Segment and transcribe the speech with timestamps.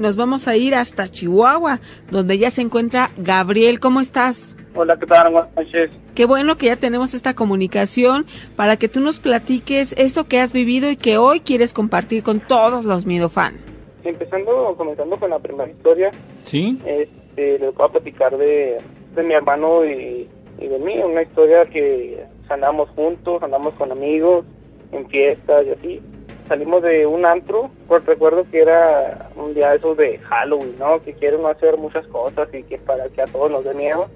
[0.00, 1.78] Nos vamos a ir hasta Chihuahua,
[2.10, 3.80] donde ya se encuentra Gabriel.
[3.80, 4.56] ¿Cómo estás?
[4.74, 5.30] Hola, ¿qué tal?
[5.30, 5.90] Buenas noches.
[6.14, 8.24] Qué bueno que ya tenemos esta comunicación
[8.56, 12.40] para que tú nos platiques eso que has vivido y que hoy quieres compartir con
[12.40, 13.58] todos los Midofan.
[14.02, 16.10] Empezando, comenzando con la primera historia.
[16.44, 16.78] ¿Sí?
[16.86, 18.78] Este, les voy a platicar de,
[19.14, 20.26] de mi hermano y,
[20.58, 20.98] y de mí.
[20.98, 24.46] Una historia que andamos juntos, andamos con amigos,
[24.92, 26.02] en fiestas y así.
[26.50, 31.00] Salimos de un antro, pues recuerdo que era un día esos de Halloween, ¿no?
[31.00, 34.08] Que quieren hacer muchas cosas y que para que a todos nos dé miedo.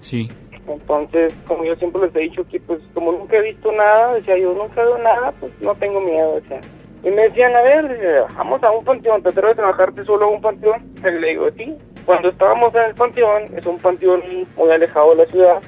[0.00, 0.28] Sí.
[0.66, 4.36] Entonces, como yo siempre les he dicho que pues como nunca he visto nada, decía
[4.36, 6.60] yo nunca veo nada, pues no tengo miedo, decía.
[7.04, 10.28] Y me decían, a ver, vamos a un panteón, ¿te atreves a bajarte solo a
[10.30, 10.92] un panteón?
[10.98, 11.72] Y le digo, sí.
[12.04, 14.24] Cuando estábamos en el panteón, es un panteón
[14.56, 15.58] muy alejado de la ciudad,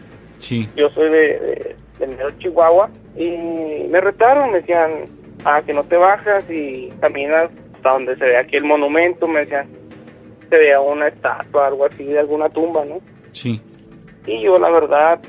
[0.41, 0.69] Sí.
[0.75, 5.05] yo soy de, de, de Chihuahua, y me retaron, me decían,
[5.45, 9.41] ah, que no te bajas y caminas hasta donde se ve aquí el monumento, me
[9.41, 9.69] decían,
[10.49, 13.01] se vea una estatua, algo así, de alguna tumba, ¿no?
[13.33, 13.61] Sí.
[14.27, 15.21] Y yo, la verdad,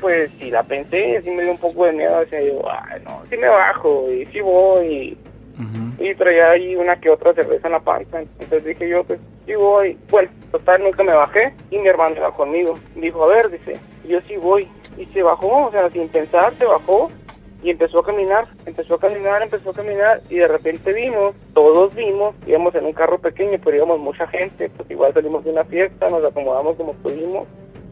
[0.00, 3.22] pues sí la pensé, sí me dio un poco de miedo, decía yo, ay, no,
[3.30, 5.16] sí me bajo, y sí voy,
[5.98, 9.54] y traía ahí una que otra cerveza en la panza, entonces dije yo, pues sí
[9.54, 13.78] voy, bueno, total, nunca me bajé, y mi hermano iba conmigo, dijo, a ver, dice,
[14.06, 14.68] yo sí voy,
[14.98, 17.10] y se bajó, o sea, sin pensar, se bajó,
[17.62, 21.94] y empezó a caminar, empezó a caminar, empezó a caminar, y de repente vimos, todos
[21.94, 25.64] vimos, íbamos en un carro pequeño, pero íbamos mucha gente, pues igual salimos de una
[25.64, 27.48] fiesta, nos acomodamos como pudimos,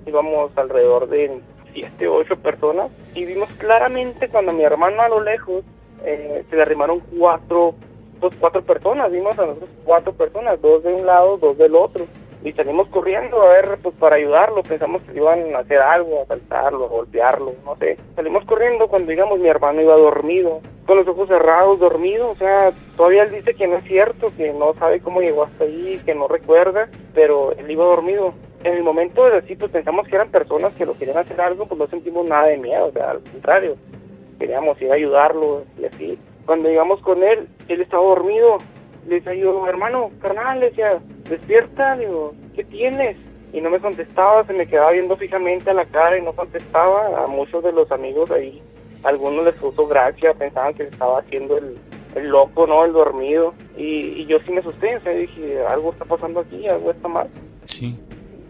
[0.06, 1.40] íbamos alrededor de
[1.72, 5.64] siete ocho personas, y vimos claramente cuando mi hermano a lo lejos
[6.04, 7.74] eh, se le arrimaron cuatro,
[8.20, 12.06] pues cuatro personas, vimos a nosotros cuatro personas, dos de un lado, dos del otro,
[12.44, 16.26] y salimos corriendo a ver, pues para ayudarlo, pensamos que iban a hacer algo, a
[16.26, 17.96] saltarlo, a golpearlo, no sé.
[18.14, 22.72] Salimos corriendo cuando, digamos, mi hermano iba dormido, con los ojos cerrados, dormido, o sea,
[22.98, 26.14] todavía él dice que no es cierto, que no sabe cómo llegó hasta ahí, que
[26.14, 28.34] no recuerda, pero él iba dormido.
[28.62, 31.66] En el momento de así, pues pensamos que eran personas que lo querían hacer algo,
[31.66, 33.76] pues no sentimos nada de miedo, o sea, al contrario,
[34.38, 36.18] queríamos ir a ayudarlo y así.
[36.44, 38.58] Cuando llegamos con él, él estaba dormido.
[39.06, 43.16] Le decía yo, hermano, carnal, le decía, despierta, digo, ¿qué tienes?
[43.52, 47.24] Y no me contestaba, se me quedaba viendo fijamente a la cara y no contestaba.
[47.24, 48.60] A muchos de los amigos ahí,
[49.04, 51.76] algunos les puso gracia, pensaban que estaba haciendo el,
[52.16, 52.84] el loco, ¿no?
[52.84, 53.54] El dormido.
[53.76, 57.06] Y, y yo sí me asusté, o sea, dije, algo está pasando aquí, algo está
[57.06, 57.28] mal.
[57.66, 57.96] Sí.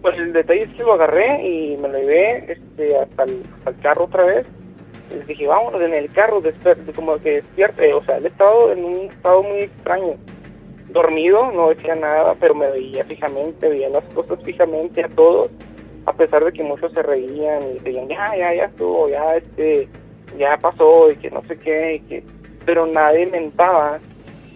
[0.00, 3.70] Pues el detalle es que lo agarré y me lo llevé este, hasta, el, hasta
[3.70, 4.46] el carro otra vez.
[5.10, 6.42] Les dije, vámonos en el carro,
[6.94, 7.92] como que despierte.
[7.92, 10.14] O sea, él estado en un estado muy extraño.
[10.94, 15.50] Dormido, no decía nada, pero me veía fijamente, veía las cosas fijamente a todos.
[16.06, 19.88] A pesar de que muchos se reían y decían, ya, ya, ya estuvo, ya, este,
[20.38, 21.94] ya pasó y que no sé qué.
[21.96, 22.24] Y que...
[22.64, 23.98] Pero nadie mentaba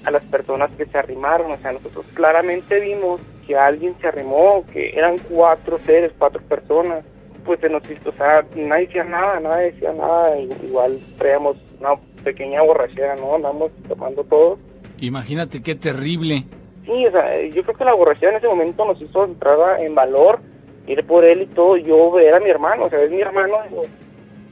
[0.04, 1.50] a las personas que se arrimaron.
[1.50, 7.04] O sea, nosotros claramente vimos que alguien se arrimó, que eran cuatro seres, cuatro personas.
[7.44, 10.38] Pues se nos hizo, o sea, nadie decía nada, nadie decía nada.
[10.38, 13.34] Igual traíamos una pequeña borrachera, ¿no?
[13.34, 14.56] Andamos tomando todo.
[15.00, 16.44] Imagínate qué terrible.
[16.84, 19.94] Sí, o sea, yo creo que la borrachera en ese momento nos hizo entrar en
[19.94, 20.40] valor,
[20.86, 21.76] ir por él y todo.
[21.76, 23.56] Yo ver a mi hermano, o sea, es mi hermano.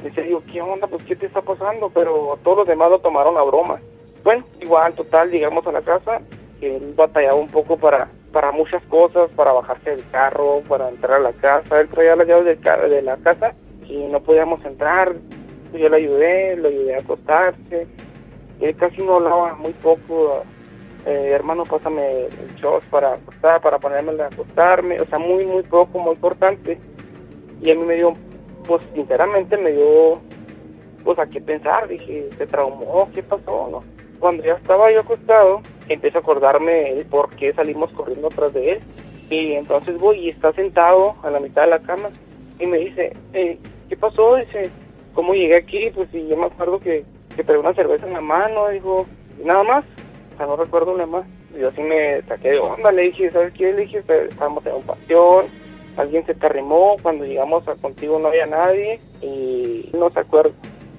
[0.03, 0.87] Decía, digo, ¿qué onda?
[0.87, 1.91] Pues, ¿qué te está pasando?
[1.95, 3.81] Pero todos los demás lo tomaron a broma.
[4.23, 6.21] Bueno, igual, total, llegamos a la casa,
[6.61, 11.31] él batallaba un poco para para muchas cosas, para bajarse del carro, para entrar a
[11.31, 11.81] la casa.
[11.81, 13.55] Él traía las llaves de la casa
[13.89, 15.15] y no podíamos entrar.
[15.73, 17.87] Yo le ayudé, le ayudé a acostarse.
[18.61, 20.43] Él casi no hablaba, muy poco.
[21.05, 25.01] Eh, hermano, pásame el short para acostar, para ponerme a acostarme.
[25.01, 26.79] O sea, muy, muy poco, muy importante.
[27.63, 28.13] Y a mí me dio,
[28.67, 30.21] pues sinceramente me dio,
[31.05, 31.89] pues a qué pensar.
[31.89, 33.09] Dije, ¿se traumó?
[33.15, 33.83] ¿Qué pasó?
[34.19, 38.73] Cuando ya estaba yo acostado, empiezo a acordarme el por qué salimos corriendo atrás de
[38.73, 38.79] él.
[39.31, 42.11] Y entonces voy y está sentado a la mitad de la cama
[42.59, 43.59] y me dice, eh,
[43.89, 44.37] ¿qué pasó?
[44.37, 44.71] Dice,
[45.15, 45.91] ¿cómo llegué aquí?
[45.95, 47.05] Pues sí, yo me acuerdo que,
[47.37, 49.07] que traía una cerveza en la mano, dijo,
[49.41, 49.85] "¿Y nada más,
[50.35, 51.27] o sea, no recuerdo nada más.
[51.59, 53.73] Yo así me saqué de onda, le dije, ¿sabes qué?
[53.73, 55.47] Le dije, estábamos en un pasión,
[55.97, 60.51] alguien se te arrimó, cuando llegamos a contigo no había nadie y no se acuerda.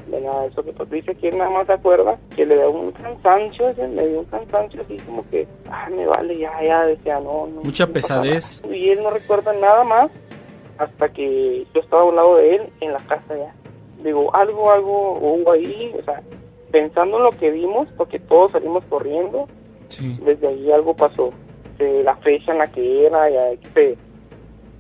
[0.08, 2.56] de nada de eso que pues dice que él nada más se acuerda que le
[2.56, 6.64] dio un cansancio, ese, me dio un cansancio así como que, ah, me vale, ya,
[6.64, 7.62] ya, decía, no, no.
[7.62, 8.62] Mucha no pesadez.
[8.64, 8.74] nada.
[8.76, 10.10] Y él no recuerda nada más
[10.78, 13.54] hasta que yo estaba a un lado de él en la casa ya.
[14.04, 16.22] Digo, algo, algo hubo ahí, o sea,
[16.72, 19.48] pensando en lo que vimos, porque todos salimos corriendo,
[19.90, 20.18] Sí.
[20.24, 21.32] desde ahí algo pasó.
[21.78, 23.96] De la fecha en la que era, ya se,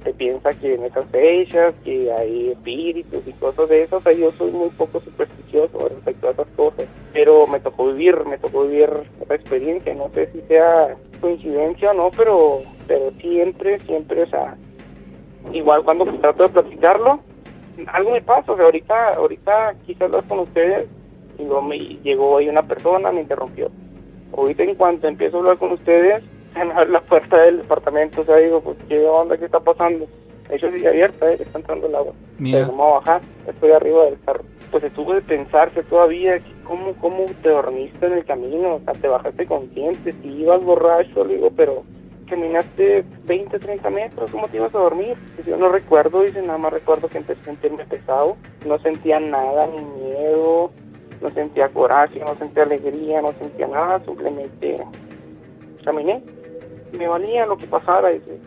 [0.03, 4.11] se piensa que en esas fechas, que hay espíritus y cosas de esas, o sea,
[4.13, 8.63] yo soy muy poco supersticioso respecto a esas cosas, pero me tocó vivir, me tocó
[8.63, 8.89] vivir
[9.21, 14.55] esa experiencia, no sé si sea coincidencia o no, pero, pero siempre, siempre, o sea,
[15.53, 17.19] igual cuando trato de platicarlo,
[17.94, 20.88] algo me pasa, o sea, ahorita, ahorita quise hablar con ustedes
[21.38, 23.69] y luego me llegó ahí una persona, me interrumpió.
[24.35, 28.21] Ahorita en cuanto empiezo a hablar con ustedes, se me abre la puerta del departamento,
[28.21, 29.38] o sea, digo, pues, ¿qué onda?
[29.38, 30.07] ¿Qué está pasando?
[30.50, 32.13] De hecho, sigue abierta, eh, está entrando el agua.
[32.38, 32.65] Mira.
[32.65, 34.44] Pero a bajar, estoy arriba del carro.
[34.71, 38.75] Pues estuvo de pensarse todavía, ¿cómo, ¿cómo te dormiste en el camino?
[38.75, 41.83] O sea, te bajaste consciente, si ibas borracho, le digo, pero
[42.27, 45.18] caminaste 20, 30 metros, ¿cómo te ibas a dormir?
[45.45, 49.68] Yo no recuerdo, dice, nada más recuerdo que empecé a sentirme pesado, no sentía nada,
[49.68, 50.71] ni miedo,
[51.21, 54.77] no sentía coraje, no sentía alegría, no sentía nada, simplemente
[55.83, 56.21] caminé,
[56.97, 58.38] me valía lo que pasara, dice,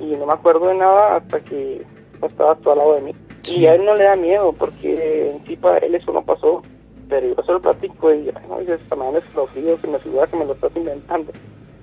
[0.00, 1.82] y no me acuerdo de nada hasta que
[2.22, 3.14] estaba tú al lado de mí.
[3.48, 6.62] Y a él no le da miedo, porque en sí para él eso no pasó,
[7.08, 10.26] pero yo se lo platico y no, dice, esta manera es escalofrío, se me figura
[10.26, 11.32] que me lo estás inventando,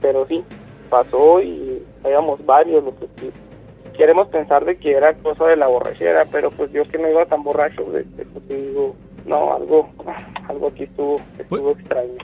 [0.02, 0.44] pero sí,
[0.90, 3.32] pasó y éramos varios los que
[3.98, 7.26] queremos pensar de que era cosa de la borrachera, pero pues yo que no iba
[7.26, 8.96] tan borracho, de, de, pues, digo,
[9.26, 9.90] no, algo,
[10.48, 12.18] algo aquí estuvo, estuvo extraño.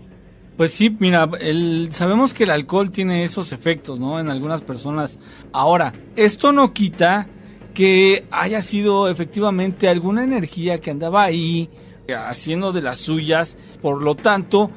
[0.55, 4.19] Pues sí, mira, el, sabemos que el alcohol tiene esos efectos, ¿no?
[4.19, 5.19] En algunas personas.
[5.51, 7.25] Ahora, esto no quita
[7.73, 11.69] que haya sido efectivamente alguna energía que andaba ahí
[12.07, 14.69] haciendo de las suyas, por lo tanto,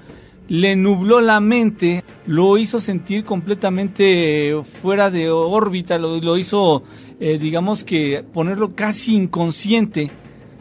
[0.48, 6.84] le nubló la mente, lo hizo sentir completamente fuera de órbita, lo, hizo,
[7.20, 10.10] eh, digamos que ponerlo casi inconsciente.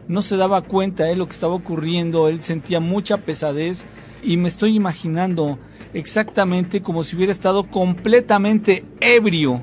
[0.07, 3.85] No se daba cuenta de lo que estaba ocurriendo, él sentía mucha pesadez
[4.21, 5.57] y me estoy imaginando
[5.93, 9.61] exactamente como si hubiera estado completamente ebrio,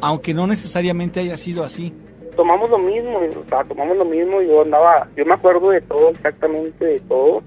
[0.00, 1.92] aunque no necesariamente haya sido así.
[2.36, 6.10] Tomamos lo mismo, o sea, tomamos lo mismo, yo andaba, yo me acuerdo de todo,
[6.10, 7.42] exactamente de todo,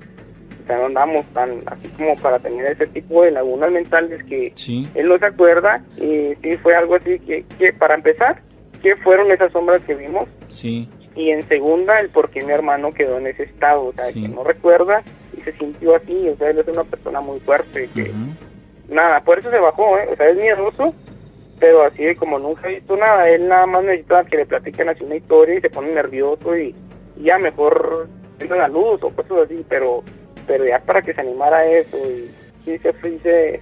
[0.65, 4.51] o sea, no andamos tan así como para tener ese tipo de lagunas mentales que
[4.55, 4.87] Sí.
[4.95, 8.41] él no se acuerda y sí fue algo así que, que para empezar,
[8.81, 10.27] ¿qué fueron esas sombras que vimos?
[10.49, 14.05] Sí, Y en segunda, el por qué mi hermano quedó en ese estado, o sea,
[14.05, 14.23] Sí.
[14.23, 15.01] que no recuerda
[15.37, 18.11] y se sintió así, o sea, él es una persona muy fuerte, que
[18.89, 20.07] nada, por eso se bajó, ¿eh?
[20.11, 20.93] o sea, es miedoso,
[21.59, 24.89] pero así de como nunca ha visto nada, él nada más necesita que le platiquen
[24.89, 26.75] así una historia y se pone nervioso y,
[27.17, 30.03] y ya mejor prende la luz o cosas así, pero
[30.47, 32.29] pero ya para que se animara a eso y
[32.65, 33.61] sí se fue, se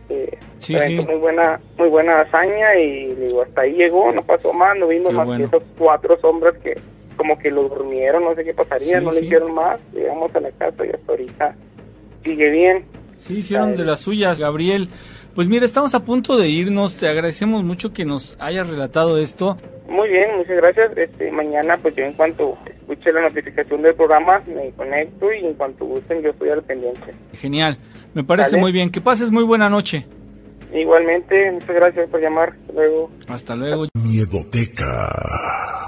[0.60, 0.96] Sí, sí.
[1.00, 5.10] muy buena muy buena hazaña y digo, hasta ahí llegó, no pasó más, no vimos
[5.12, 5.50] Qué más bueno.
[5.50, 6.76] que esas cuatro sombras que
[7.18, 10.40] como que lo durmieron, no sé qué pasaría, Sí, no le hicieron más, llegamos a
[10.40, 11.56] la casa y hasta ahorita
[12.24, 12.86] sigue bien.
[13.18, 14.90] Sí, hicieron de las suyas, Gabriel.
[15.36, 16.98] Pues mira, estamos a punto de irnos.
[16.98, 19.58] Te agradecemos mucho que nos hayas relatado esto.
[19.88, 20.98] Muy bien, muchas gracias.
[20.98, 25.54] Este, mañana, pues yo en cuanto escuche la notificación del programa, me conecto y en
[25.54, 27.14] cuanto gusten, yo estoy al pendiente.
[27.34, 27.78] Genial.
[28.14, 28.92] Me parece muy bien.
[28.92, 30.06] Que pases muy buena noche.
[30.74, 32.50] Igualmente, muchas gracias por llamar.
[32.50, 33.12] Hasta luego.
[33.28, 33.88] Hasta luego.
[33.94, 35.83] Miedoteca.